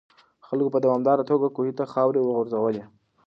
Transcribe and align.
خلکو 0.47 0.73
په 0.73 0.79
دوامداره 0.85 1.23
توګه 1.31 1.47
کوهي 1.55 1.73
ته 1.77 1.83
خاورې 1.93 2.21
غورځولې. 2.27 2.83